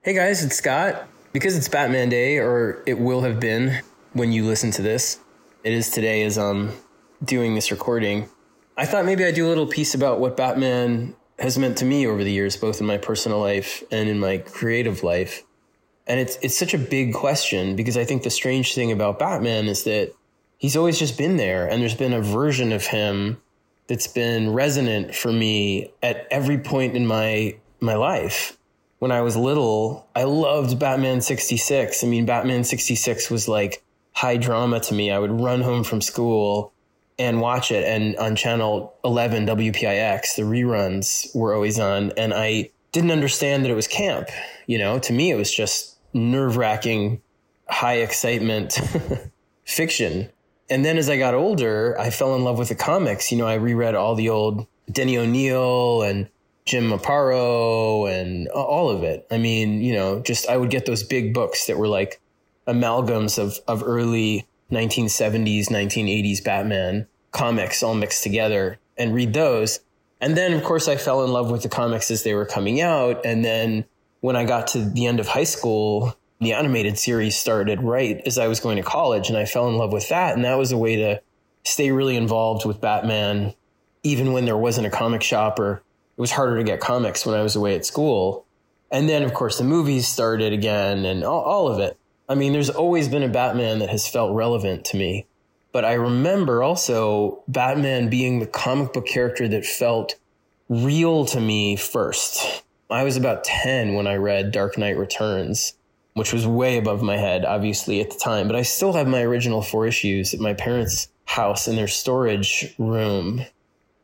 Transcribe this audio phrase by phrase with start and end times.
[0.00, 1.08] Hey guys, it's Scott.
[1.32, 3.82] Because it's Batman Day, or it will have been
[4.12, 5.18] when you listen to this,
[5.64, 6.70] it is today as I'm
[7.24, 8.28] doing this recording.
[8.76, 12.06] I thought maybe I'd do a little piece about what Batman has meant to me
[12.06, 15.42] over the years, both in my personal life and in my creative life.
[16.06, 19.66] And it's it's such a big question because I think the strange thing about Batman
[19.66, 20.14] is that
[20.58, 23.42] he's always just been there and there's been a version of him
[23.88, 28.57] that's been resonant for me at every point in my my life
[28.98, 32.02] when I was little, I loved Batman 66.
[32.02, 35.10] I mean, Batman 66 was like high drama to me.
[35.10, 36.72] I would run home from school
[37.18, 37.84] and watch it.
[37.84, 42.12] And on channel 11, WPIX, the reruns were always on.
[42.16, 44.28] And I didn't understand that it was camp.
[44.66, 47.20] You know, to me, it was just nerve wracking,
[47.68, 48.80] high excitement
[49.64, 50.30] fiction.
[50.70, 53.30] And then as I got older, I fell in love with the comics.
[53.30, 56.28] You know, I reread all the old Denny O'Neil and
[56.68, 59.26] Jim Aparo and all of it.
[59.30, 62.20] I mean, you know, just I would get those big books that were like
[62.66, 69.80] amalgams of, of early 1970s, 1980s Batman comics all mixed together and read those.
[70.20, 72.82] And then, of course, I fell in love with the comics as they were coming
[72.82, 73.24] out.
[73.24, 73.86] And then
[74.20, 78.36] when I got to the end of high school, the animated series started right as
[78.36, 79.30] I was going to college.
[79.30, 80.36] And I fell in love with that.
[80.36, 81.22] And that was a way to
[81.64, 83.54] stay really involved with Batman,
[84.02, 85.82] even when there wasn't a comic shop or
[86.18, 88.44] it was harder to get comics when I was away at school.
[88.90, 91.96] And then, of course, the movies started again and all, all of it.
[92.28, 95.26] I mean, there's always been a Batman that has felt relevant to me.
[95.70, 100.16] But I remember also Batman being the comic book character that felt
[100.68, 102.64] real to me first.
[102.90, 105.74] I was about 10 when I read Dark Knight Returns,
[106.14, 108.48] which was way above my head, obviously, at the time.
[108.48, 112.74] But I still have my original four issues at my parents' house in their storage
[112.76, 113.42] room,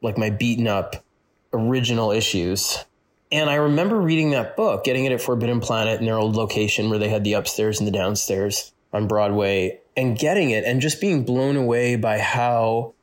[0.01, 1.03] like my beaten up
[1.55, 2.84] original issues.
[3.33, 6.91] And I remember reading that book, getting it at Forbidden Planet in their old location
[6.91, 11.00] where they had the upstairs and the downstairs on Broadway, and getting it and just
[11.00, 12.94] being blown away by how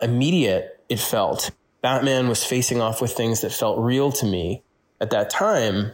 [0.00, 1.50] immediate it felt.
[1.80, 4.62] Batman was facing off with things that felt real to me
[5.00, 5.92] at that time.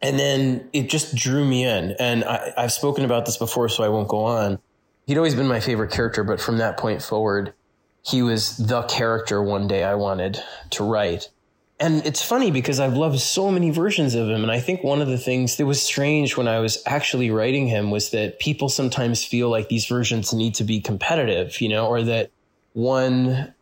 [0.00, 1.92] And then it just drew me in.
[1.98, 4.58] And I, have spoken about this before, so I won't go on.
[5.06, 7.54] He'd always been my favorite character, but from that point forward,
[8.04, 11.28] he was the character one day I wanted to write
[11.82, 14.44] and it's funny because I've loved so many versions of him.
[14.44, 17.66] And I think one of the things that was strange when I was actually writing
[17.66, 21.88] him was that people sometimes feel like these versions need to be competitive, you know,
[21.88, 22.30] or that
[22.74, 23.52] one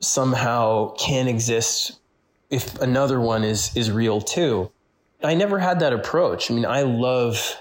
[0.00, 2.00] somehow can exist
[2.50, 4.72] if another one is, is real too.
[5.22, 6.50] I never had that approach.
[6.50, 7.56] I mean, I love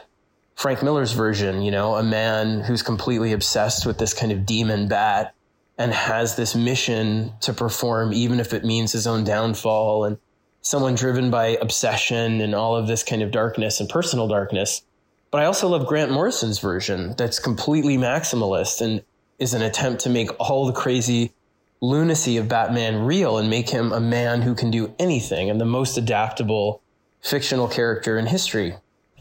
[0.56, 4.88] Frank Miller's version, you know, a man who's completely obsessed with this kind of demon
[4.88, 5.36] bat
[5.78, 10.18] and has this mission to perform, even if it means his own downfall and
[10.62, 14.82] someone driven by obsession and all of this kind of darkness and personal darkness.
[15.30, 19.04] But I also love Grant Morrison's version that's completely maximalist and
[19.40, 21.32] is an attempt to make all the crazy
[21.80, 25.66] lunacy of Batman real and make him a man who can do anything and the
[25.66, 26.82] most adaptable
[27.22, 28.76] fictional character in history.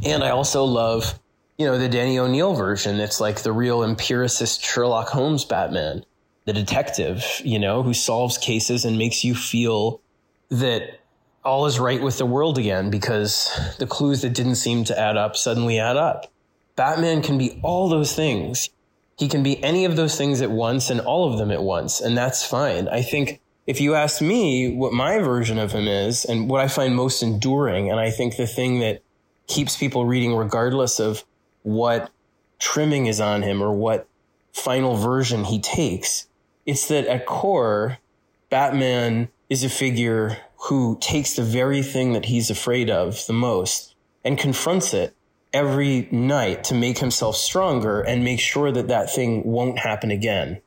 [0.05, 1.19] And I also love,
[1.59, 2.99] you know, the Danny O'Neil version.
[2.99, 6.05] It's like the real empiricist Sherlock Holmes Batman
[6.47, 10.01] the detective, you know, who solves cases and makes you feel
[10.49, 11.01] that
[11.45, 15.17] all is right with the world again because the clues that didn't seem to add
[15.17, 16.33] up suddenly add up.
[16.77, 18.71] Batman can be all those things.
[19.19, 22.01] He can be any of those things at once and all of them at once,
[22.01, 22.87] and that's fine.
[22.89, 26.69] I think if you ask me what my version of him is and what I
[26.69, 29.03] find most enduring, and I think the thing that
[29.47, 31.25] keeps people reading regardless of
[31.63, 32.11] what
[32.59, 34.07] trimming is on him or what
[34.53, 36.27] final version he takes
[36.67, 37.99] it's that at core,
[38.51, 40.39] Batman is a figure
[40.69, 43.95] who takes the very thing that he's afraid of the most
[44.25, 45.15] and confronts it
[45.53, 50.61] every night to make himself stronger and make sure that that thing won't happen again,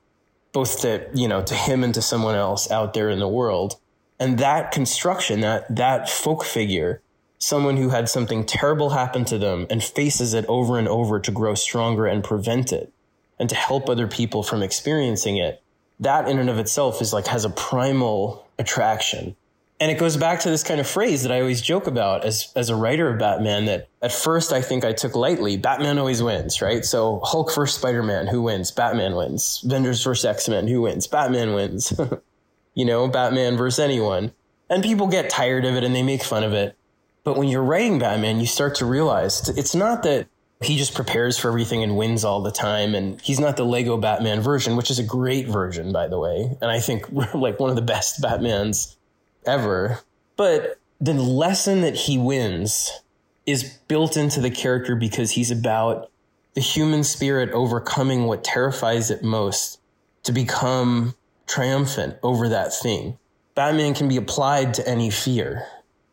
[0.53, 3.75] both to, you know, to him and to someone else out there in the world.
[4.19, 7.01] And that construction, that, that folk figure,
[7.37, 11.31] someone who had something terrible happen to them and faces it over and over to
[11.31, 12.91] grow stronger and prevent it
[13.37, 15.61] and to help other people from experiencing it
[15.99, 19.35] that in and of itself is like has a primal attraction.
[19.81, 22.51] And it goes back to this kind of phrase that I always joke about as,
[22.53, 25.55] as a writer of Batman that at first I think I took lightly.
[25.55, 26.83] Batman always wins, right?
[26.83, 28.71] So Hulk versus Spider-Man, who wins?
[28.71, 29.61] Batman wins.
[29.65, 31.07] Avengers versus X-Men, who wins?
[31.07, 31.93] Batman wins.
[32.73, 34.33] you know, Batman versus anyone.
[34.69, 36.75] And people get tired of it and they make fun of it.
[37.23, 40.27] But when you're writing Batman, you start to realize it's not that
[40.61, 42.93] he just prepares for everything and wins all the time.
[42.93, 46.57] And he's not the Lego Batman version, which is a great version, by the way.
[46.61, 48.95] And I think like one of the best Batmans
[49.45, 49.99] ever.
[50.35, 52.91] But the lesson that he wins
[53.45, 56.11] is built into the character because he's about
[56.55, 59.79] the human spirit overcoming what terrifies it most
[60.23, 61.15] to become
[61.47, 63.17] triumphant over that thing.
[63.55, 65.65] Batman can be applied to any fear.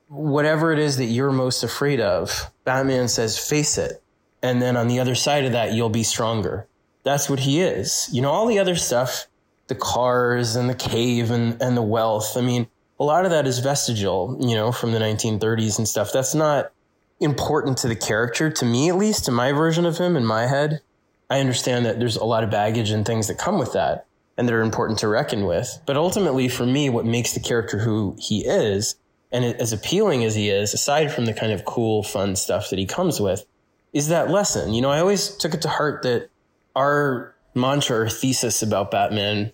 [0.09, 4.03] Whatever it is that you're most afraid of, Batman says, face it.
[4.43, 6.67] And then on the other side of that, you'll be stronger.
[7.03, 8.09] That's what he is.
[8.13, 9.27] You know, all the other stuff,
[9.69, 12.37] the cars and the cave and, and the wealth.
[12.37, 12.67] I mean,
[12.99, 16.13] a lot of that is vestigial, you know, from the 1930s and stuff.
[16.13, 16.73] That's not
[17.21, 20.47] important to the character, to me at least, to my version of him in my
[20.47, 20.81] head.
[21.29, 24.07] I understand that there's a lot of baggage and things that come with that
[24.37, 25.81] and that are important to reckon with.
[25.87, 28.97] But ultimately, for me, what makes the character who he is,
[29.33, 32.79] and as appealing as he is, aside from the kind of cool, fun stuff that
[32.79, 33.45] he comes with,
[33.97, 34.75] is that lesson.
[34.75, 36.29] You know, I always took it to heart that
[36.77, 39.53] our mantra or thesis about Batman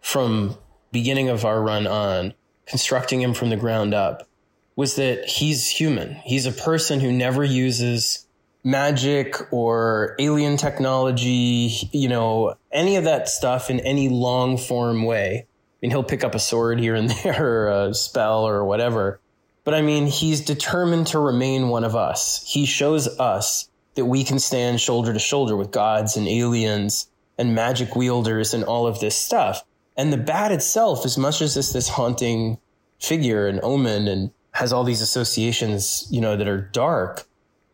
[0.00, 0.58] from
[0.90, 2.34] beginning of our run on,
[2.66, 4.28] constructing him from the ground up,
[4.74, 6.16] was that he's human.
[6.24, 8.26] He's a person who never uses
[8.64, 15.46] magic or alien technology, you know, any of that stuff in any long form way.
[15.46, 19.20] I mean, he'll pick up a sword here and there or a spell or whatever.
[19.62, 22.44] But I mean, he's determined to remain one of us.
[22.44, 27.08] He shows us that we can stand shoulder to shoulder with gods and aliens
[27.38, 29.64] and magic wielders and all of this stuff.
[29.96, 32.58] And the bat itself, as much as it's this haunting
[33.00, 37.26] figure and omen and has all these associations, you know, that are dark.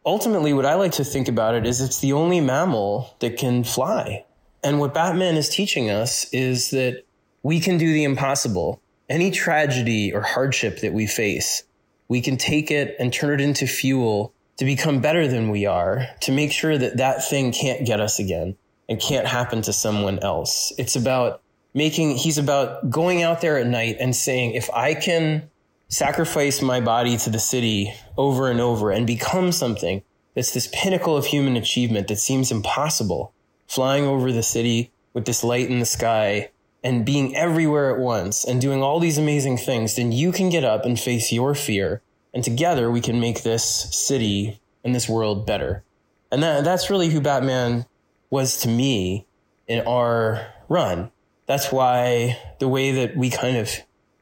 [0.05, 3.65] Ultimately, what I like to think about it is it's the only mammal that can
[3.65, 4.25] fly.
[4.63, 7.05] And what Batman is teaching us is that
[7.43, 8.81] we can do the impossible.
[9.09, 11.65] Any tragedy or hardship that we face,
[12.09, 16.07] we can take it and turn it into fuel to become better than we are,
[16.21, 18.55] to make sure that that thing can't get us again
[18.91, 20.71] and can't happen to someone else.
[20.77, 21.41] It's about
[21.73, 25.49] making, he's about going out there at night and saying, if I can
[25.89, 30.03] sacrifice my body to the city over and over and become something
[30.35, 33.33] that's this pinnacle of human achievement that seems impossible,
[33.67, 36.51] flying over the city with this light in the sky
[36.85, 40.65] and being everywhere at once and doing all these amazing things, then you can get
[40.65, 42.03] up and face your fear.
[42.33, 45.83] And together we can make this city and this world better.
[46.31, 47.87] And that, that's really who Batman
[48.31, 49.27] was to me
[49.67, 51.11] in our run.
[51.47, 53.71] That's why the way that we kind of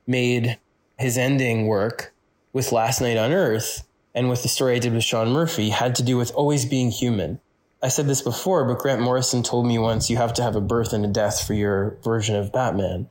[0.07, 0.59] made
[0.99, 2.15] his ending work
[2.53, 5.95] with Last Night on Earth and with the story I did with Sean Murphy had
[5.97, 7.41] to do with always being human.
[7.83, 10.61] I said this before, but Grant Morrison told me once you have to have a
[10.61, 13.09] birth and a death for your version of Batman.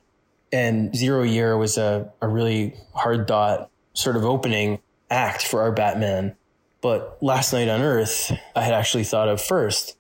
[0.51, 4.79] And Zero Year was a, a really hard thought sort of opening
[5.09, 6.35] act for our Batman.
[6.81, 9.97] But Last Night on Earth, I had actually thought of first.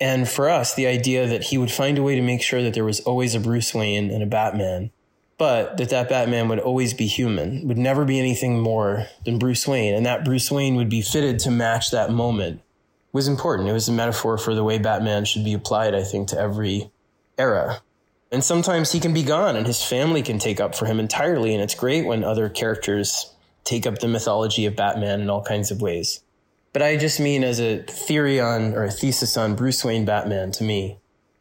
[0.00, 2.74] And for us, the idea that he would find a way to make sure that
[2.74, 4.90] there was always a Bruce Wayne and a Batman
[5.38, 9.66] but that that Batman would always be human, would never be anything more than Bruce
[9.66, 12.60] Wayne, and that Bruce Wayne would be fitted to match that moment
[13.12, 13.68] was important.
[13.68, 16.90] It was a metaphor for the way Batman should be applied, I think, to every
[17.38, 17.80] era.
[18.30, 21.54] And sometimes he can be gone and his family can take up for him entirely,
[21.54, 23.32] and it's great when other characters
[23.68, 26.20] take up the mythology of Batman in all kinds of ways.
[26.72, 30.52] But I just mean as a theory on or a thesis on Bruce Wayne Batman
[30.52, 30.98] to me,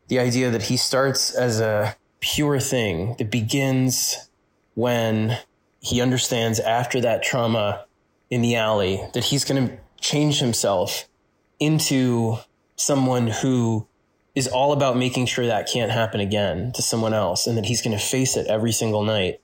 [0.08, 4.30] the idea that he starts as a pure thing that begins
[4.76, 5.38] when
[5.80, 7.86] he understands after that trauma
[8.30, 11.08] in the alley that he's going to change himself
[11.60, 12.38] into
[12.76, 13.88] someone who
[14.36, 17.82] is all about making sure that can't happen again to someone else and that he's
[17.82, 19.40] going to face it every single night.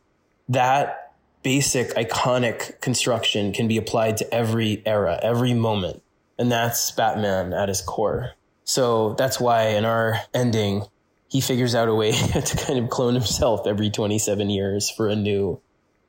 [0.49, 1.02] That
[1.43, 6.01] basic iconic construction can be applied to every era, every moment.
[6.39, 8.31] And that's Batman at his core.
[8.63, 10.83] So that's why in our ending,
[11.27, 15.15] he figures out a way to kind of clone himself every 27 years for a
[15.15, 15.59] new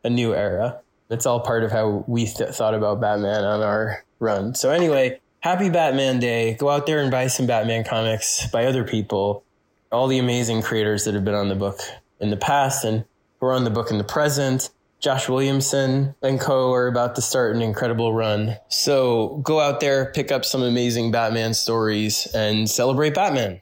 [0.04, 0.80] a new era.
[1.10, 4.54] It's all part of how we th- thought about Batman on our run.
[4.54, 6.54] So anyway, happy Batman Day.
[6.54, 9.44] Go out there and buy some Batman comics by other people.
[9.90, 11.80] All the amazing creators that have been on the book
[12.20, 13.04] in the past and
[13.40, 14.70] who are on the book in the present.
[15.04, 18.56] Josh Williamson and co are about to start an incredible run.
[18.68, 23.60] So go out there, pick up some amazing Batman stories and celebrate Batman.